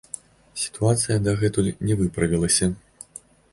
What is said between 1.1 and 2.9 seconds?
дагэтуль не выправілася.